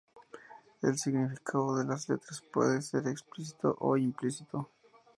El 0.81 0.97
significado 0.97 1.77
de 1.77 1.85
las 1.85 2.09
letras 2.09 2.41
puede 2.51 2.81
ser 2.81 3.07
explícito 3.07 3.77
o 3.81 3.95
implícito. 3.97 4.67